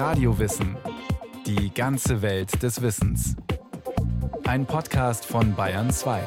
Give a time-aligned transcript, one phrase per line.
[0.00, 0.78] Radiowissen.
[1.44, 3.36] Die ganze Welt des Wissens.
[4.44, 6.22] Ein Podcast von Bayern 2.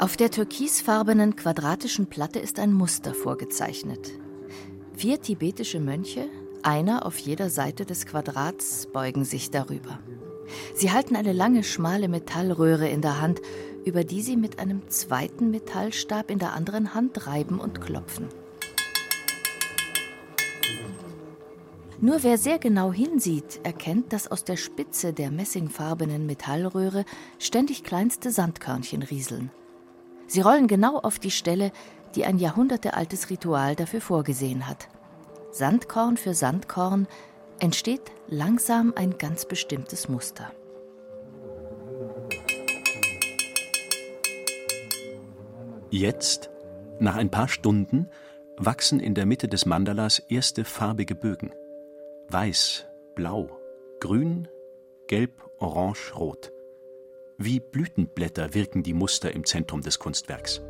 [0.00, 4.10] Auf der türkisfarbenen quadratischen Platte ist ein Muster vorgezeichnet.
[4.96, 6.26] Vier tibetische Mönche,
[6.64, 10.00] einer auf jeder Seite des Quadrats, beugen sich darüber.
[10.74, 13.40] Sie halten eine lange, schmale Metallröhre in der Hand,
[13.84, 18.28] über die sie mit einem zweiten Metallstab in der anderen Hand reiben und klopfen.
[22.00, 27.04] Nur wer sehr genau hinsieht, erkennt, dass aus der Spitze der messingfarbenen Metallröhre
[27.38, 29.52] ständig kleinste Sandkörnchen rieseln.
[30.26, 31.70] Sie rollen genau auf die Stelle,
[32.16, 34.88] die ein jahrhundertealtes Ritual dafür vorgesehen hat.
[35.52, 37.06] Sandkorn für Sandkorn
[37.60, 40.50] entsteht langsam ein ganz bestimmtes Muster.
[45.92, 46.48] Jetzt,
[47.00, 48.08] nach ein paar Stunden,
[48.56, 51.52] wachsen in der Mitte des Mandalas erste farbige Bögen.
[52.28, 53.50] Weiß, blau,
[54.00, 54.48] grün,
[55.06, 56.50] gelb, orange, rot.
[57.36, 60.62] Wie Blütenblätter wirken die Muster im Zentrum des Kunstwerks.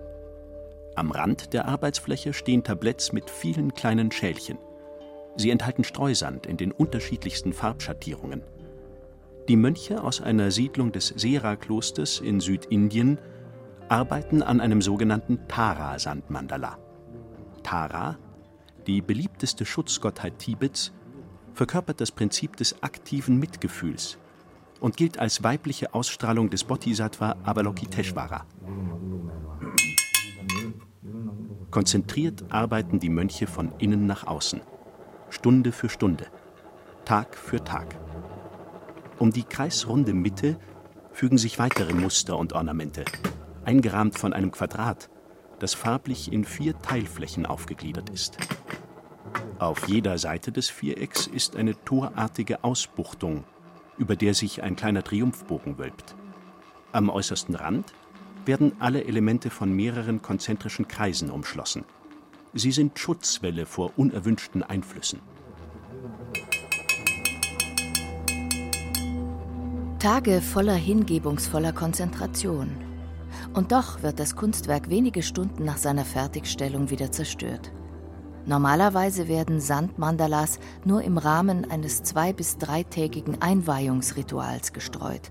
[0.96, 4.58] Am Rand der Arbeitsfläche stehen Tabletts mit vielen kleinen Schälchen.
[5.36, 8.42] Sie enthalten Streusand in den unterschiedlichsten Farbschattierungen.
[9.46, 13.18] Die Mönche aus einer Siedlung des Sera-Klosters in Südindien
[13.92, 16.78] arbeiten an einem sogenannten Tara-Sandmandala.
[17.62, 18.16] Tara,
[18.86, 20.92] die beliebteste Schutzgottheit Tibets,
[21.52, 24.16] verkörpert das Prinzip des aktiven Mitgefühls
[24.80, 28.46] und gilt als weibliche Ausstrahlung des Bodhisattva Avalokiteshvara.
[31.70, 34.62] Konzentriert arbeiten die Mönche von innen nach außen,
[35.28, 36.28] Stunde für Stunde,
[37.04, 37.94] Tag für Tag.
[39.18, 40.56] Um die kreisrunde Mitte
[41.12, 43.04] fügen sich weitere Muster und Ornamente,
[43.64, 45.10] eingerahmt von einem Quadrat,
[45.58, 48.36] das farblich in vier Teilflächen aufgegliedert ist.
[49.58, 53.44] Auf jeder Seite des Vierecks ist eine torartige Ausbuchtung,
[53.96, 56.16] über der sich ein kleiner Triumphbogen wölbt.
[56.90, 57.92] Am äußersten Rand
[58.44, 61.84] werden alle Elemente von mehreren konzentrischen Kreisen umschlossen.
[62.54, 65.20] Sie sind Schutzwelle vor unerwünschten Einflüssen.
[70.00, 72.91] Tage voller hingebungsvoller Konzentration,
[73.54, 77.72] und doch wird das Kunstwerk wenige Stunden nach seiner Fertigstellung wieder zerstört.
[78.44, 85.30] Normalerweise werden Sandmandalas nur im Rahmen eines zwei- bis dreitägigen Einweihungsrituals gestreut.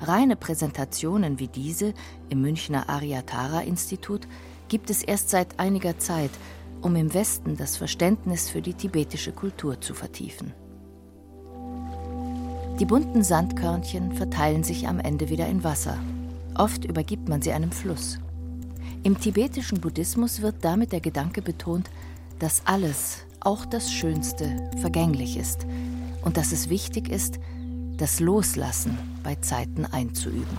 [0.00, 1.94] Reine Präsentationen wie diese
[2.28, 4.26] im Münchner Aryatara-Institut
[4.68, 6.30] gibt es erst seit einiger Zeit,
[6.80, 10.52] um im Westen das Verständnis für die tibetische Kultur zu vertiefen.
[12.80, 15.98] Die bunten Sandkörnchen verteilen sich am Ende wieder in Wasser
[16.54, 18.18] Oft übergibt man sie einem Fluss.
[19.02, 21.90] Im tibetischen Buddhismus wird damit der Gedanke betont,
[22.38, 25.66] dass alles, auch das Schönste, vergänglich ist
[26.22, 27.38] und dass es wichtig ist,
[27.96, 30.58] das Loslassen bei Zeiten einzuüben.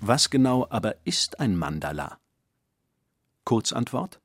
[0.00, 2.18] Was genau aber ist ein Mandala?
[3.44, 4.20] Kurzantwort: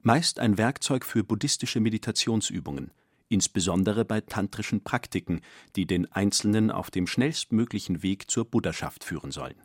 [0.00, 2.92] Meist ein Werkzeug für buddhistische Meditationsübungen,
[3.28, 5.40] insbesondere bei tantrischen Praktiken,
[5.76, 9.60] die den Einzelnen auf dem schnellstmöglichen Weg zur Buddhaschaft führen sollen.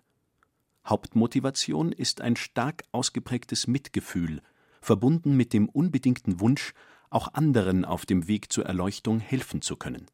[0.86, 4.42] Hauptmotivation ist ein stark ausgeprägtes Mitgefühl,
[4.82, 6.74] verbunden mit dem unbedingten Wunsch,
[7.10, 10.08] auch anderen auf dem Weg zur Erleuchtung helfen zu können.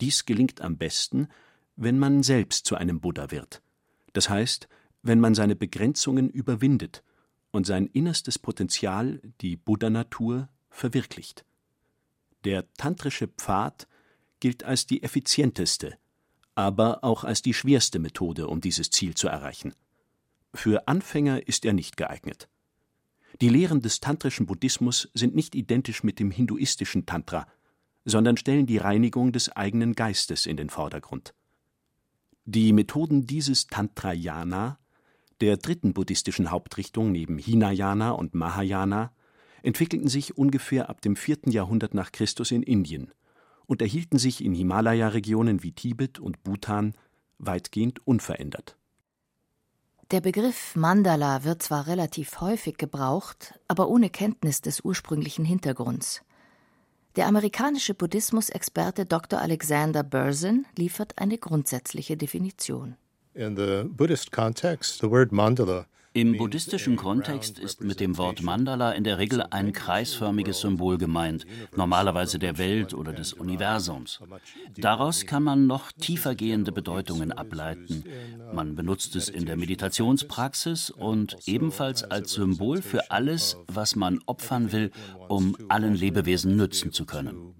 [0.00, 1.28] Dies gelingt am besten,
[1.76, 3.62] wenn man selbst zu einem Buddha wird,
[4.12, 4.68] das heißt,
[5.02, 7.02] wenn man seine Begrenzungen überwindet
[7.52, 11.44] und sein innerstes Potenzial, die Buddha-Natur, verwirklicht.
[12.44, 13.86] Der tantrische Pfad
[14.40, 15.98] gilt als die effizienteste,
[16.54, 19.74] aber auch als die schwerste Methode, um dieses Ziel zu erreichen.
[20.54, 22.48] Für Anfänger ist er nicht geeignet.
[23.40, 27.46] Die Lehren des tantrischen Buddhismus sind nicht identisch mit dem hinduistischen Tantra,
[28.04, 31.34] sondern stellen die Reinigung des eigenen Geistes in den Vordergrund.
[32.44, 34.78] Die Methoden dieses Tantrayana,
[35.40, 39.12] der dritten buddhistischen Hauptrichtung neben Hinayana und Mahayana,
[39.62, 41.38] entwickelten sich ungefähr ab dem 4.
[41.46, 43.12] Jahrhundert nach Christus in Indien
[43.66, 46.94] und erhielten sich in Himalaya-Regionen wie Tibet und Bhutan
[47.38, 48.76] weitgehend unverändert.
[50.10, 56.22] Der Begriff Mandala wird zwar relativ häufig gebraucht, aber ohne Kenntnis des ursprünglichen Hintergrunds.
[57.14, 59.40] Der amerikanische Buddhismusexperte Dr.
[59.40, 62.96] Alexander Berzin liefert eine grundsätzliche Definition.
[63.34, 65.86] In the Buddhist context, the word mandala
[66.20, 71.46] Im buddhistischen Kontext ist mit dem Wort Mandala in der Regel ein kreisförmiges Symbol gemeint,
[71.74, 74.20] normalerweise der Welt oder des Universums.
[74.76, 78.04] Daraus kann man noch tiefergehende Bedeutungen ableiten.
[78.52, 84.72] Man benutzt es in der Meditationspraxis und ebenfalls als Symbol für alles, was man opfern
[84.72, 84.90] will,
[85.28, 87.54] um allen Lebewesen nützen zu können.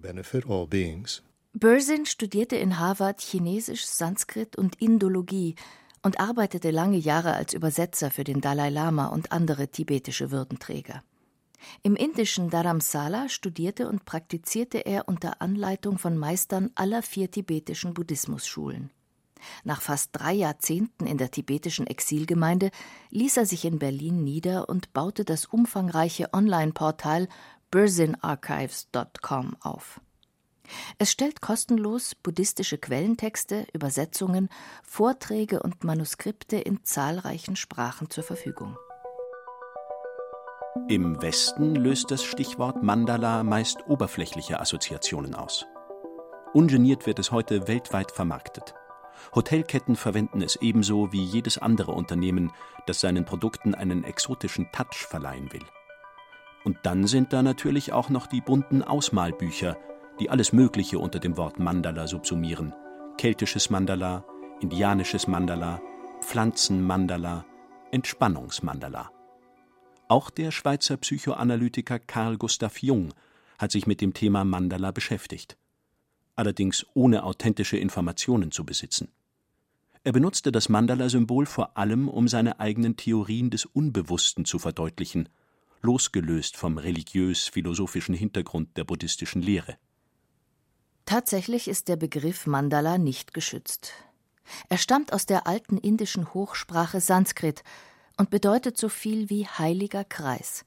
[1.53, 5.55] Bursin studierte in Harvard Chinesisch, Sanskrit und Indologie
[6.03, 11.03] und arbeitete lange Jahre als Übersetzer für den Dalai Lama und andere tibetische Würdenträger.
[11.83, 18.89] Im indischen Dharamsala studierte und praktizierte er unter Anleitung von Meistern aller vier tibetischen Buddhismusschulen.
[19.63, 22.71] Nach fast drei Jahrzehnten in der tibetischen Exilgemeinde
[23.09, 27.27] ließ er sich in Berlin nieder und baute das umfangreiche Online-Portal
[27.71, 30.01] bursinarchives.com auf.
[30.97, 34.49] Es stellt kostenlos buddhistische Quellentexte, Übersetzungen,
[34.83, 38.77] Vorträge und Manuskripte in zahlreichen Sprachen zur Verfügung.
[40.87, 45.65] Im Westen löst das Stichwort Mandala meist oberflächliche Assoziationen aus.
[46.53, 48.73] Ungeniert wird es heute weltweit vermarktet.
[49.35, 52.51] Hotelketten verwenden es ebenso wie jedes andere Unternehmen,
[52.87, 55.63] das seinen Produkten einen exotischen Touch verleihen will.
[56.63, 59.77] Und dann sind da natürlich auch noch die bunten Ausmalbücher,
[60.19, 62.73] die alles Mögliche unter dem Wort Mandala subsumieren.
[63.17, 64.25] Keltisches Mandala,
[64.61, 65.81] indianisches Mandala,
[66.21, 67.45] Pflanzenmandala,
[67.91, 69.11] Entspannungsmandala.
[70.07, 73.13] Auch der Schweizer Psychoanalytiker Carl Gustav Jung
[73.57, 75.57] hat sich mit dem Thema Mandala beschäftigt.
[76.35, 79.09] Allerdings ohne authentische Informationen zu besitzen.
[80.03, 85.29] Er benutzte das Mandala-Symbol vor allem, um seine eigenen Theorien des Unbewussten zu verdeutlichen,
[85.81, 89.77] losgelöst vom religiös-philosophischen Hintergrund der buddhistischen Lehre.
[91.11, 93.91] Tatsächlich ist der Begriff Mandala nicht geschützt.
[94.69, 97.63] Er stammt aus der alten indischen Hochsprache Sanskrit
[98.15, 100.63] und bedeutet so viel wie heiliger Kreis.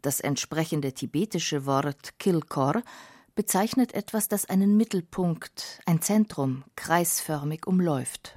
[0.00, 2.80] Das entsprechende tibetische Wort Kilkor
[3.34, 8.36] bezeichnet etwas, das einen Mittelpunkt, ein Zentrum, kreisförmig umläuft.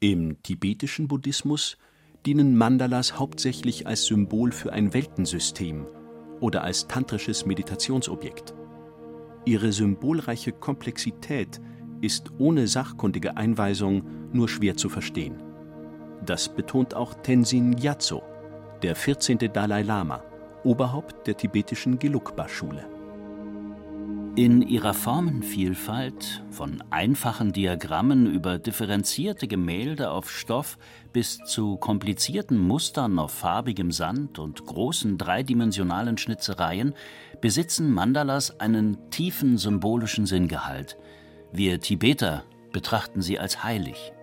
[0.00, 1.78] Im tibetischen Buddhismus
[2.26, 5.86] dienen Mandalas hauptsächlich als Symbol für ein Weltensystem
[6.40, 8.52] oder als tantrisches Meditationsobjekt.
[9.44, 11.60] Ihre symbolreiche Komplexität
[12.00, 15.42] ist ohne sachkundige Einweisung nur schwer zu verstehen.
[16.24, 18.22] Das betont auch Tenzin Gyatso,
[18.82, 19.38] der 14.
[19.52, 20.22] Dalai Lama,
[20.64, 22.84] Oberhaupt der tibetischen Gelugpa-Schule.
[24.34, 30.78] In ihrer Formenvielfalt, von einfachen Diagrammen über differenzierte Gemälde auf Stoff
[31.12, 36.94] bis zu komplizierten Mustern auf farbigem Sand und großen dreidimensionalen Schnitzereien,
[37.42, 40.96] besitzen Mandalas einen tiefen symbolischen Sinngehalt.
[41.52, 44.14] Wir Tibeter betrachten sie als heilig.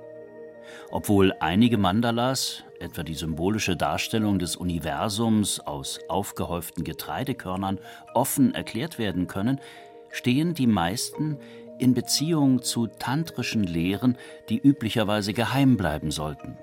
[0.90, 7.78] Obwohl einige Mandalas, etwa die symbolische Darstellung des Universums aus aufgehäuften Getreidekörnern,
[8.16, 9.60] offen erklärt werden können,
[10.12, 11.38] stehen die meisten
[11.80, 14.18] in Beziehung zu tantrischen Lehren,
[14.50, 16.58] die üblicherweise geheim bleiben sollten.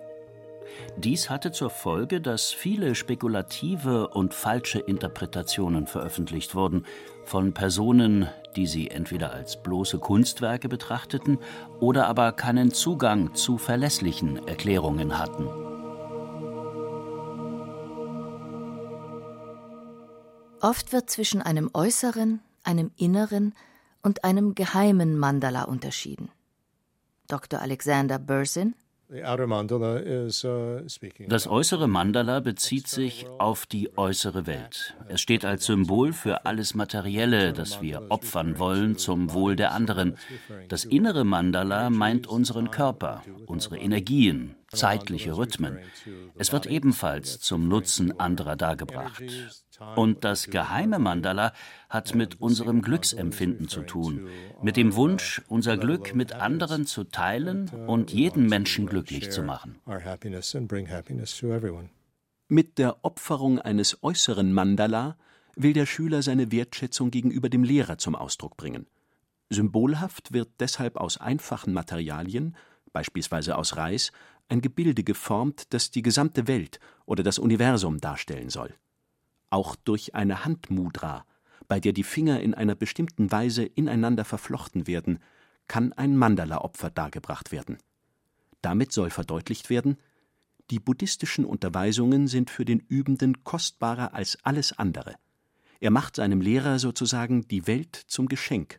[0.96, 6.84] Dies hatte zur Folge, dass viele spekulative und falsche Interpretationen veröffentlicht wurden
[7.25, 11.38] von Personen, die sie entweder als bloße Kunstwerke betrachteten
[11.81, 15.49] oder aber keinen Zugang zu verlässlichen Erklärungen hatten.
[20.60, 23.54] Oft wird zwischen einem äußeren, einem inneren
[24.02, 26.30] und einem geheimen Mandala unterschieden.
[27.28, 27.60] Dr.
[27.60, 28.75] Alexander Bursin
[29.08, 29.20] Uh,
[31.28, 34.96] das äußere Mandala bezieht sich auf die äußere Welt.
[35.06, 40.18] Es steht als Symbol für alles Materielle, das wir opfern wollen zum Wohl der anderen.
[40.68, 45.78] Das innere Mandala meint unseren Körper, unsere Energien, zeitliche Rhythmen.
[46.35, 49.23] Es wird ebenfalls zum Nutzen anderer dargebracht.
[49.95, 51.52] Und das geheime Mandala
[51.88, 54.28] hat mit unserem Glücksempfinden zu tun,
[54.62, 59.78] mit dem Wunsch, unser Glück mit anderen zu teilen und jeden Menschen glücklich zu machen.
[62.49, 65.16] Mit der Opferung eines äußeren Mandala
[65.56, 68.87] will der Schüler seine Wertschätzung gegenüber dem Lehrer zum Ausdruck bringen.
[69.50, 72.56] Symbolhaft wird deshalb aus einfachen Materialien,
[72.92, 74.12] beispielsweise aus Reis,
[74.49, 78.75] ein Gebilde geformt, das die gesamte Welt oder das Universum darstellen soll
[79.56, 81.25] auch durch eine Handmudra,
[81.66, 85.18] bei der die Finger in einer bestimmten Weise ineinander verflochten werden,
[85.66, 87.78] kann ein Mandala-Opfer dargebracht werden.
[88.60, 89.96] Damit soll verdeutlicht werden,
[90.70, 95.14] die buddhistischen Unterweisungen sind für den Übenden kostbarer als alles andere.
[95.80, 98.78] Er macht seinem Lehrer sozusagen die Welt zum Geschenk,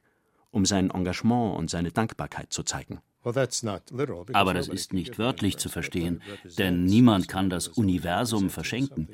[0.51, 6.21] um sein Engagement und seine Dankbarkeit zu zeigen Aber das ist nicht wörtlich zu verstehen,
[6.57, 9.09] denn niemand kann das Universum verschenken.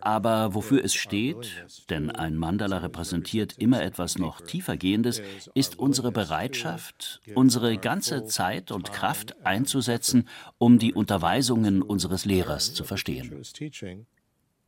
[0.00, 5.20] Aber wofür es steht, denn ein Mandala repräsentiert immer etwas noch tiefergehendes,
[5.54, 12.84] ist unsere Bereitschaft, unsere ganze Zeit und Kraft einzusetzen, um die Unterweisungen unseres Lehrers zu
[12.84, 13.42] verstehen.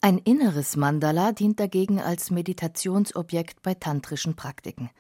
[0.03, 4.91] Ein inneres Mandala dient dagegen als Meditationsobjekt bei tantrischen Praktiken.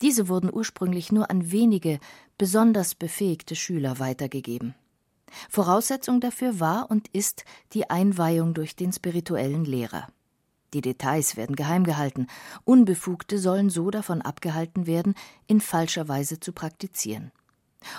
[0.00, 1.98] Diese wurden ursprünglich nur an wenige,
[2.42, 4.74] besonders befähigte Schüler weitergegeben.
[5.48, 10.08] Voraussetzung dafür war und ist die Einweihung durch den spirituellen Lehrer.
[10.74, 12.26] Die Details werden geheim gehalten,
[12.64, 15.14] Unbefugte sollen so davon abgehalten werden,
[15.46, 17.30] in falscher Weise zu praktizieren.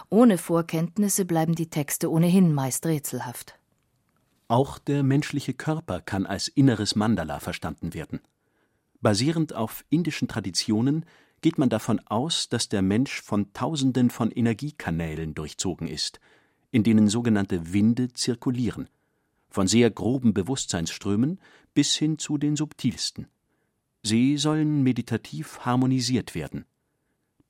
[0.10, 3.58] Ohne Vorkenntnisse bleiben die Texte ohnehin meist rätselhaft.
[4.50, 8.20] Auch der menschliche Körper kann als inneres Mandala verstanden werden.
[9.00, 11.06] Basierend auf indischen Traditionen
[11.44, 16.20] geht man davon aus, dass der Mensch von Tausenden von Energiekanälen durchzogen ist,
[16.72, 18.90] in denen sogenannte Winde zirkulieren,
[19.50, 21.40] von sehr groben Bewusstseinsströmen
[21.74, 23.28] bis hin zu den subtilsten.
[24.02, 26.66] Sie sollen meditativ harmonisiert werden.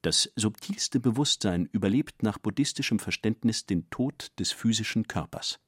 [0.02, 5.60] Das subtilste Bewusstsein überlebt nach buddhistischem Verständnis den Tod des physischen Körpers.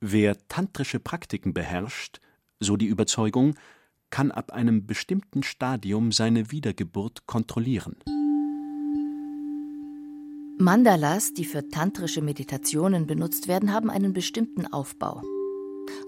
[0.00, 2.20] Wer tantrische Praktiken beherrscht,
[2.60, 3.56] so die Überzeugung,
[4.16, 7.96] kann ab einem bestimmten Stadium seine Wiedergeburt kontrollieren.
[10.58, 15.20] Mandalas, die für tantrische Meditationen benutzt werden, haben einen bestimmten Aufbau.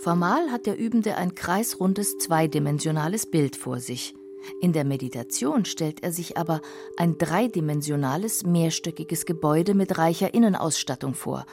[0.00, 4.14] Formal hat der Übende ein kreisrundes zweidimensionales Bild vor sich.
[4.62, 6.62] In der Meditation stellt er sich aber
[6.96, 11.44] ein dreidimensionales, mehrstöckiges Gebäude mit reicher Innenausstattung vor.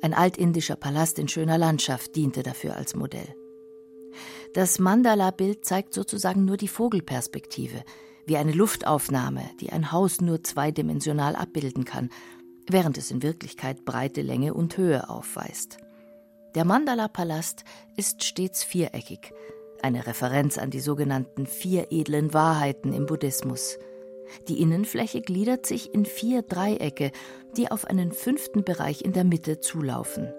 [0.00, 3.34] Ein altindischer Palast in schöner Landschaft diente dafür als Modell.
[4.52, 7.84] Das Mandala-Bild zeigt sozusagen nur die Vogelperspektive,
[8.26, 12.10] wie eine Luftaufnahme, die ein Haus nur zweidimensional abbilden kann,
[12.68, 15.78] während es in Wirklichkeit Breite, Länge und Höhe aufweist.
[16.56, 17.64] Der Mandala-Palast
[17.96, 19.32] ist stets viereckig,
[19.82, 23.78] eine Referenz an die sogenannten vier edlen Wahrheiten im Buddhismus.
[24.48, 27.12] Die Innenfläche gliedert sich in vier Dreiecke,
[27.56, 30.32] die auf einen fünften Bereich in der Mitte zulaufen.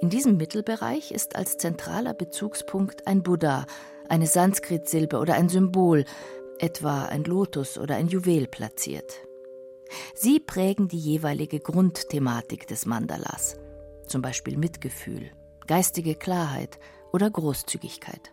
[0.00, 3.66] In diesem Mittelbereich ist als zentraler Bezugspunkt ein Buddha,
[4.08, 6.06] eine Sanskrit-Silbe oder ein Symbol,
[6.58, 9.26] etwa ein Lotus oder ein Juwel platziert.
[10.14, 13.58] Sie prägen die jeweilige Grundthematik des Mandalas,
[14.06, 15.32] zum Beispiel Mitgefühl,
[15.66, 16.78] geistige Klarheit
[17.12, 18.32] oder Großzügigkeit.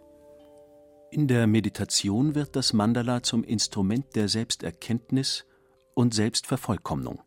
[1.12, 5.46] In der Meditation wird das Mandala zum Instrument der Selbsterkenntnis
[5.96, 7.20] und Selbstvervollkommnung.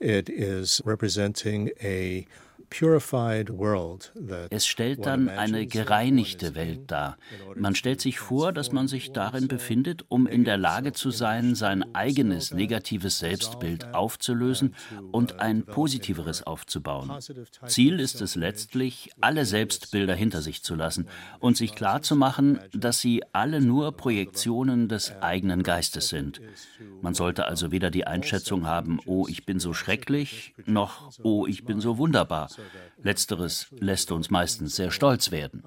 [0.00, 2.24] It is representing a
[4.50, 7.16] es stellt dann eine gereinigte Welt dar.
[7.56, 11.54] Man stellt sich vor, dass man sich darin befindet, um in der Lage zu sein,
[11.54, 14.74] sein eigenes negatives Selbstbild aufzulösen
[15.12, 17.12] und ein positiveres aufzubauen.
[17.66, 21.08] Ziel ist es letztlich, alle Selbstbilder hinter sich zu lassen
[21.40, 26.40] und sich klarzumachen, dass sie alle nur Projektionen des eigenen Geistes sind.
[27.00, 31.64] Man sollte also weder die Einschätzung haben, oh, ich bin so schrecklich, noch, oh, ich
[31.64, 32.48] bin so wunderbar.
[33.02, 35.62] Letzteres lässt uns meistens sehr stolz werden.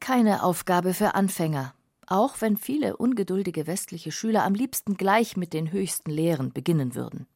[0.00, 1.74] Keine Aufgabe für Anfänger,
[2.06, 7.26] auch wenn viele ungeduldige westliche Schüler am liebsten gleich mit den höchsten Lehren beginnen würden.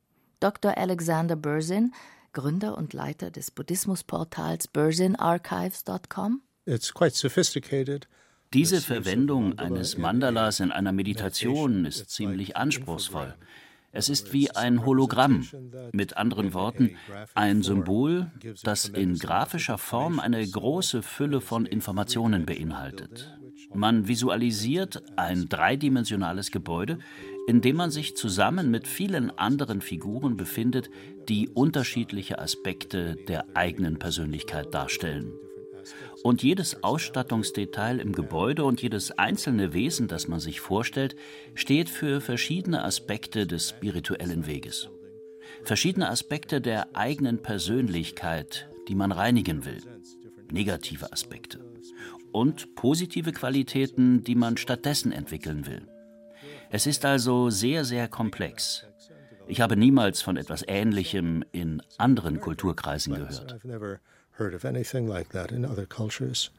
[0.40, 0.76] Dr.
[0.76, 1.92] Alexander Berzin,
[2.32, 6.42] Gründer und Leiter des Buddhismusportals burzinarchives.com.
[6.66, 8.06] It's quite sophisticated.
[8.54, 13.34] Diese Verwendung eines Mandalas in einer Meditation ist ziemlich anspruchsvoll.
[13.92, 15.46] Es ist wie ein Hologramm,
[15.92, 16.96] mit anderen Worten
[17.34, 18.30] ein Symbol,
[18.62, 23.38] das in grafischer Form eine große Fülle von Informationen beinhaltet.
[23.74, 26.98] Man visualisiert ein dreidimensionales Gebäude,
[27.48, 30.90] in dem man sich zusammen mit vielen anderen Figuren befindet,
[31.28, 35.32] die unterschiedliche Aspekte der eigenen Persönlichkeit darstellen.
[36.22, 41.16] Und jedes Ausstattungsdetail im Gebäude und jedes einzelne Wesen, das man sich vorstellt,
[41.54, 44.88] steht für verschiedene Aspekte des spirituellen Weges.
[45.62, 49.80] Verschiedene Aspekte der eigenen Persönlichkeit, die man reinigen will.
[50.50, 51.60] Negative Aspekte.
[52.32, 55.86] Und positive Qualitäten, die man stattdessen entwickeln will.
[56.70, 58.84] Es ist also sehr, sehr komplex.
[59.46, 63.58] Ich habe niemals von etwas Ähnlichem in anderen Kulturkreisen gehört
[64.38, 66.50] heard of anything like that in other cultures.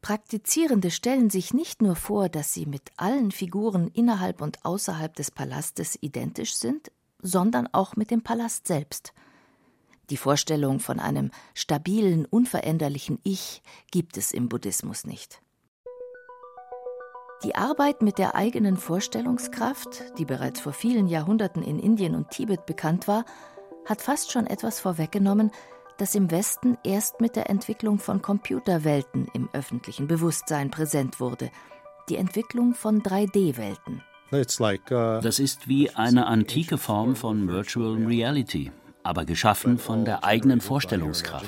[0.00, 5.30] Praktizierende stellen sich nicht nur vor, dass sie mit allen Figuren innerhalb und außerhalb des
[5.30, 6.90] Palastes identisch sind,
[7.22, 9.14] sondern auch mit dem Palast selbst.
[10.10, 15.40] Die Vorstellung von einem stabilen, unveränderlichen Ich gibt es im Buddhismus nicht.
[17.42, 22.66] Die Arbeit mit der eigenen Vorstellungskraft, die bereits vor vielen Jahrhunderten in Indien und Tibet
[22.66, 23.24] bekannt war,
[23.86, 25.50] hat fast schon etwas vorweggenommen,
[25.98, 31.50] das im Westen erst mit der Entwicklung von Computerwelten im öffentlichen Bewusstsein präsent wurde,
[32.08, 34.02] die Entwicklung von 3D-Welten.
[34.32, 38.72] Uh, das ist wie eine antike Form von Virtual Reality,
[39.02, 41.46] aber geschaffen von der eigenen Vorstellungskraft.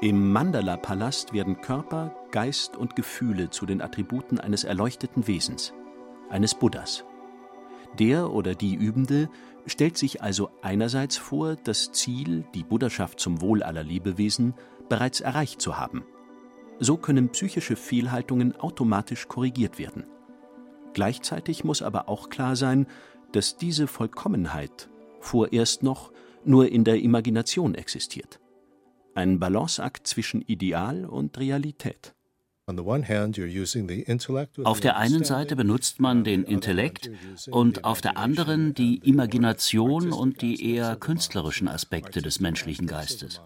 [0.00, 5.72] Im Mandala-Palast werden Körper, Geist und Gefühle zu den Attributen eines erleuchteten Wesens,
[6.30, 7.04] eines Buddhas.
[7.98, 9.28] Der oder die Übende
[9.66, 14.54] stellt sich also einerseits vor, das Ziel, die Buddhaschaft zum Wohl aller Lebewesen,
[14.88, 16.04] bereits erreicht zu haben.
[16.80, 20.04] So können psychische Fehlhaltungen automatisch korrigiert werden.
[20.92, 22.86] Gleichzeitig muss aber auch klar sein,
[23.32, 24.88] dass diese Vollkommenheit
[25.20, 26.12] vorerst noch
[26.44, 28.40] nur in der Imagination existiert.
[29.14, 32.13] Ein Balanceakt zwischen Ideal und Realität.
[34.64, 37.10] Auf der einen Seite benutzt man den Intellekt
[37.50, 43.42] und auf der anderen die Imagination und die eher künstlerischen Aspekte des menschlichen Geistes.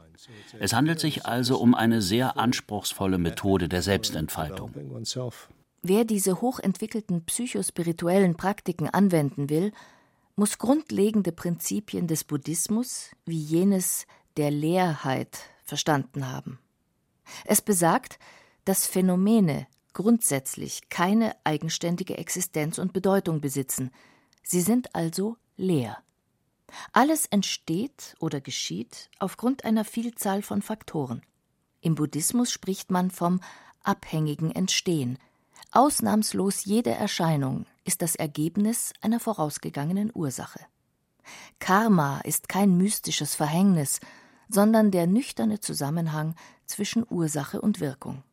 [0.60, 4.72] Es handelt sich also um eine sehr anspruchsvolle Methode der Selbstentfaltung.
[5.82, 9.72] Wer diese hochentwickelten psychospirituellen Praktiken anwenden will,
[10.36, 14.06] muss grundlegende Prinzipien des Buddhismus wie jenes
[14.36, 16.60] der Leerheit verstanden haben.
[17.44, 18.20] Es besagt,
[18.68, 23.90] dass Phänomene grundsätzlich keine eigenständige Existenz und Bedeutung besitzen.
[24.42, 25.96] Sie sind also leer.
[26.92, 31.22] Alles entsteht oder geschieht aufgrund einer Vielzahl von Faktoren.
[31.80, 33.40] Im Buddhismus spricht man vom
[33.84, 35.18] abhängigen Entstehen.
[35.72, 40.60] Ausnahmslos jede Erscheinung ist das Ergebnis einer vorausgegangenen Ursache.
[41.58, 44.00] Karma ist kein mystisches Verhängnis,
[44.50, 46.34] sondern der nüchterne Zusammenhang
[46.66, 48.24] zwischen Ursache und Wirkung.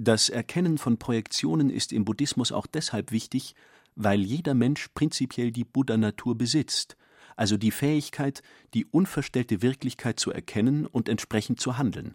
[0.00, 3.56] Das Erkennen von Projektionen ist im Buddhismus auch deshalb wichtig,
[3.96, 6.96] weil jeder Mensch prinzipiell die Buddha-Natur besitzt,
[7.34, 12.14] also die Fähigkeit, die unverstellte Wirklichkeit zu erkennen und entsprechend zu handeln.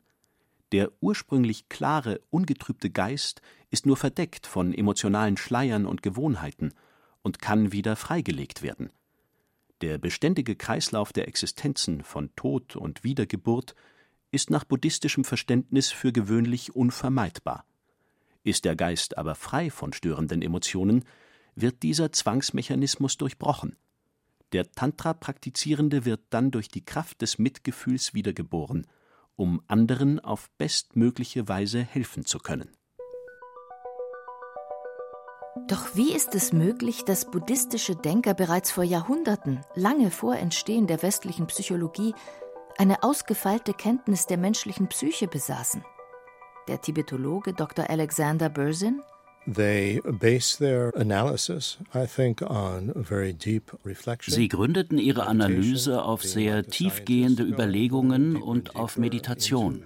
[0.72, 6.74] Der ursprünglich klare, ungetrübte Geist ist nur verdeckt von emotionalen Schleiern und Gewohnheiten
[7.22, 8.92] und kann wieder freigelegt werden.
[9.82, 13.76] Der beständige Kreislauf der Existenzen von Tod und Wiedergeburt
[14.32, 17.66] ist nach buddhistischem Verständnis für gewöhnlich unvermeidbar.
[18.44, 21.06] Ist der Geist aber frei von störenden Emotionen,
[21.56, 23.78] wird dieser Zwangsmechanismus durchbrochen.
[24.52, 28.86] Der Tantra-Praktizierende wird dann durch die Kraft des Mitgefühls wiedergeboren,
[29.36, 32.70] um anderen auf bestmögliche Weise helfen zu können.
[35.68, 41.02] Doch wie ist es möglich, dass buddhistische Denker bereits vor Jahrhunderten, lange vor Entstehen der
[41.02, 42.14] westlichen Psychologie,
[42.78, 45.84] eine ausgefeilte Kenntnis der menschlichen Psyche besaßen?
[46.68, 47.90] Der Tibetologe Dr.
[47.90, 49.02] Alexander Berzin?
[49.46, 50.02] Sie
[54.48, 59.84] gründeten ihre Analyse auf sehr tiefgehende Überlegungen und auf Meditation.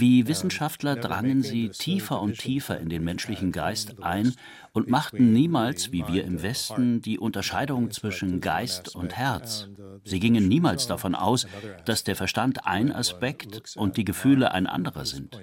[0.00, 4.32] Wie Wissenschaftler drangen sie tiefer und tiefer in den menschlichen Geist ein
[4.72, 9.66] und machten niemals, wie wir im Westen, die Unterscheidung zwischen Geist und Herz.
[10.04, 11.48] Sie gingen niemals davon aus,
[11.84, 15.36] dass der Verstand ein Aspekt und die Gefühle ein anderer sind.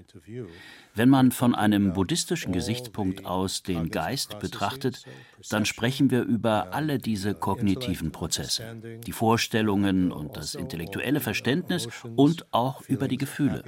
[0.97, 5.03] Wenn man von einem buddhistischen Gesichtspunkt aus den Geist betrachtet,
[5.49, 12.45] dann sprechen wir über alle diese kognitiven Prozesse, die Vorstellungen und das intellektuelle Verständnis und
[12.51, 13.63] auch über die Gefühle,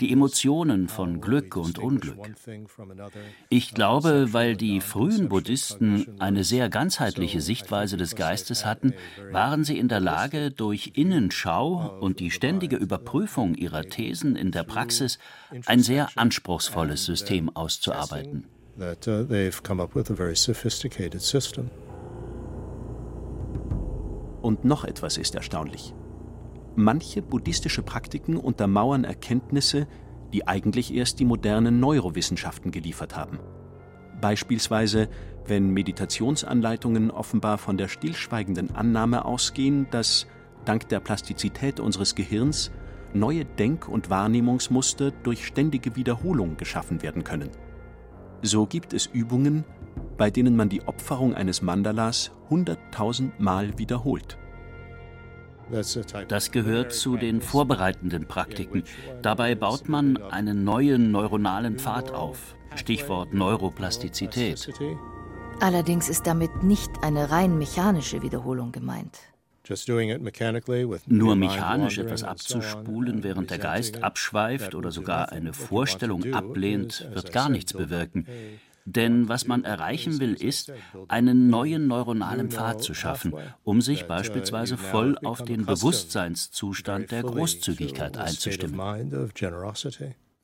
[0.00, 2.18] die Emotionen von Glück und Unglück.
[3.48, 8.92] Ich glaube, weil die frühen Buddhisten eine sehr ganzheitliche Sichtweise des Geistes hatten,
[9.30, 14.64] waren sie in der Lage, durch Innenschau und die ständige Überprüfung ihrer Thesen in der
[14.64, 15.20] Praxis
[15.66, 18.46] ein sehr anspruchsvolles anspruchsvolles System auszuarbeiten.
[18.78, 18.94] Uh,
[24.42, 25.94] Und noch etwas ist erstaunlich.
[26.76, 29.86] Manche buddhistische Praktiken untermauern Erkenntnisse,
[30.32, 33.38] die eigentlich erst die modernen Neurowissenschaften geliefert haben.
[34.20, 35.08] Beispielsweise,
[35.46, 40.26] wenn Meditationsanleitungen offenbar von der stillschweigenden Annahme ausgehen, dass
[40.64, 42.70] dank der Plastizität unseres Gehirns
[43.14, 47.50] neue Denk- und Wahrnehmungsmuster durch ständige Wiederholung geschaffen werden können.
[48.42, 49.64] So gibt es Übungen,
[50.16, 54.38] bei denen man die Opferung eines Mandalas hunderttausend Mal wiederholt.
[56.28, 58.82] Das gehört zu den vorbereitenden Praktiken.
[59.22, 62.56] Dabei baut man einen neuen neuronalen Pfad auf.
[62.74, 64.72] Stichwort Neuroplastizität.
[65.60, 69.18] Allerdings ist damit nicht eine rein mechanische Wiederholung gemeint.
[71.06, 77.48] Nur mechanisch etwas abzuspulen, während der Geist abschweift oder sogar eine Vorstellung ablehnt, wird gar
[77.48, 78.26] nichts bewirken.
[78.84, 80.72] Denn was man erreichen will, ist,
[81.08, 88.16] einen neuen neuronalen Pfad zu schaffen, um sich beispielsweise voll auf den Bewusstseinszustand der Großzügigkeit
[88.16, 88.80] einzustimmen.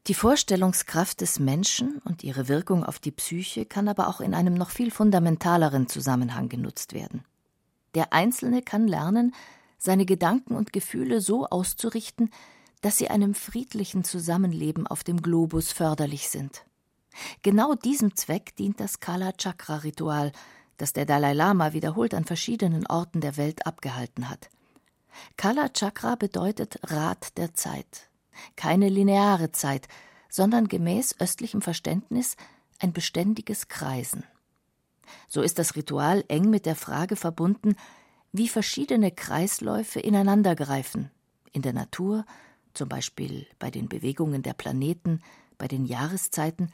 [0.07, 4.55] Die Vorstellungskraft des Menschen und ihre Wirkung auf die Psyche kann aber auch in einem
[4.55, 7.25] noch viel fundamentaleren Zusammenhang genutzt werden.
[7.97, 9.35] Der Einzelne kann lernen,
[9.79, 12.31] seine Gedanken und Gefühle so auszurichten,
[12.83, 16.67] dass sie einem friedlichen Zusammenleben auf dem Globus förderlich sind.
[17.41, 20.33] Genau diesem Zweck dient das Kala Chakra Ritual,
[20.77, 24.51] das der Dalai Lama wiederholt an verschiedenen Orten der Welt abgehalten hat.
[25.39, 28.11] Kala Chakra bedeutet Rad der Zeit,
[28.57, 29.89] keine lineare Zeit,
[30.29, 32.37] sondern gemäß östlichem Verständnis
[32.79, 34.25] ein beständiges Kreisen.
[35.29, 37.77] So ist das Ritual eng mit der Frage verbunden,
[38.33, 41.11] wie verschiedene Kreisläufe ineinandergreifen,
[41.53, 42.25] in der Natur,
[42.75, 45.21] zum Beispiel bei den Bewegungen der Planeten,
[45.59, 46.71] bei den Jahreszeiten,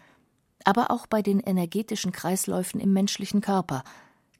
[0.64, 3.84] aber auch bei den energetischen Kreisläufen im menschlichen Körper,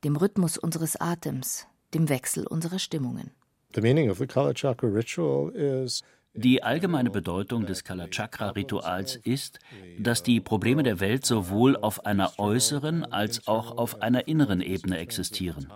[0.05, 3.31] dem Rhythmus unseres Atems, dem Wechsel unserer Stimmungen.
[3.75, 6.03] The meaning of the Kala Chakra ritual is
[6.35, 9.59] die allgemeine Bedeutung des Kalachakra-Rituals ist,
[9.99, 14.99] dass die Probleme der Welt sowohl auf einer äußeren als auch auf einer inneren Ebene
[14.99, 15.71] existieren.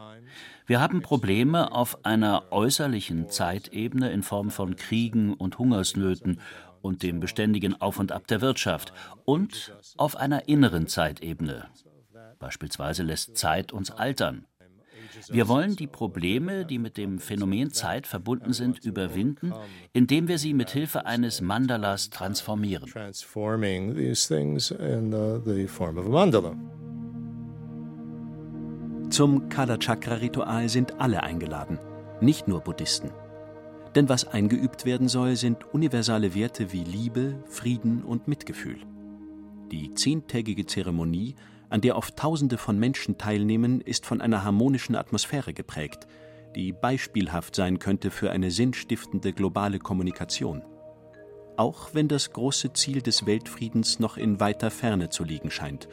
[0.67, 6.41] Wir haben Probleme auf einer äußerlichen Zeitebene in Form von Kriegen und Hungersnöten
[6.81, 8.93] und dem beständigen Auf und Ab der Wirtschaft
[9.25, 11.67] und auf einer inneren Zeitebene.
[12.39, 14.47] Beispielsweise lässt Zeit uns altern.
[15.29, 19.53] Wir wollen die Probleme, die mit dem Phänomen Zeit verbunden sind, überwinden,
[19.93, 22.91] indem wir sie mit Hilfe eines Mandalas transformieren.
[29.11, 31.79] Zum Kala-Chakra-Ritual sind alle eingeladen,
[32.21, 33.11] nicht nur Buddhisten.
[33.95, 38.79] Denn was eingeübt werden soll, sind universale Werte wie Liebe, Frieden und Mitgefühl.
[39.71, 41.35] Die zehntägige Zeremonie
[41.69, 46.07] an der oft Tausende von Menschen teilnehmen, ist von einer harmonischen Atmosphäre geprägt,
[46.55, 50.63] die beispielhaft sein könnte für eine sinnstiftende globale Kommunikation.
[51.57, 55.89] Auch wenn das große Ziel des Weltfriedens noch in weiter Ferne zu liegen scheint,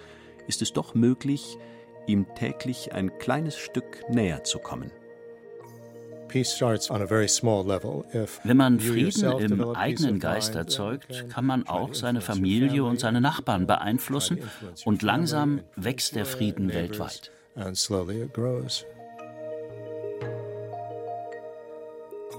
[0.47, 1.57] ist es doch möglich,
[2.05, 4.91] ihm täglich ein kleines Stück näher zu kommen.
[8.43, 13.67] Wenn man Frieden im eigenen Geist erzeugt, kann man auch seine Familie und seine Nachbarn
[13.67, 14.39] beeinflussen
[14.85, 17.31] und langsam wächst der Frieden weltweit.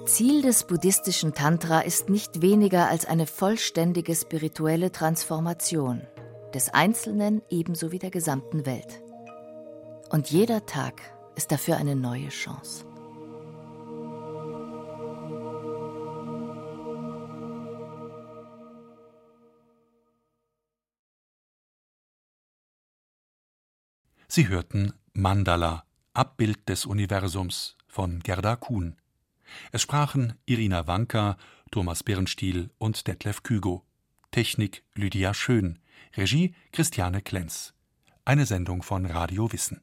[0.06, 6.02] Ziel des buddhistischen Tantra ist nicht weniger als eine vollständige spirituelle Transformation
[6.52, 9.00] des Einzelnen ebenso wie der gesamten Welt.
[10.10, 11.00] Und jeder Tag
[11.36, 12.84] ist dafür eine neue Chance.
[24.34, 28.96] Sie hörten Mandala, Abbild des Universums von Gerda Kuhn.
[29.70, 31.36] Es sprachen Irina Wanka,
[31.70, 33.84] Thomas Birnstiel und Detlef Kügo.
[34.32, 35.78] Technik Lydia Schön.
[36.16, 37.74] Regie Christiane Klenz.
[38.24, 39.82] Eine Sendung von Radio Wissen.